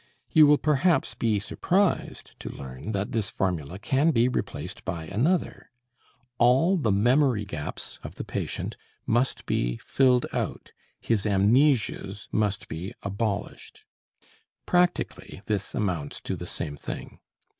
You 0.31 0.47
will 0.47 0.57
perhaps 0.57 1.13
be 1.13 1.39
surprised 1.39 2.31
to 2.39 2.49
learn 2.49 2.91
that 2.91 3.11
this 3.11 3.29
formula 3.29 3.77
can 3.77 4.09
be 4.09 4.27
replaced 4.27 4.83
by 4.83 5.03
another: 5.05 5.69
all 6.39 6.75
the 6.77 6.91
memory 6.91 7.45
gaps 7.45 7.99
of 8.01 8.15
the 8.15 8.23
patient 8.23 8.77
must 9.05 9.45
be 9.45 9.77
filled 9.77 10.25
out, 10.33 10.71
his 10.99 11.27
amnesias 11.27 12.27
must 12.31 12.67
be 12.67 12.95
abolished. 13.03 13.85
Practically 14.65 15.43
this 15.45 15.75
amounts 15.75 16.19
to 16.21 16.35
the 16.35 16.47
same 16.47 16.77
thing. 16.77 17.19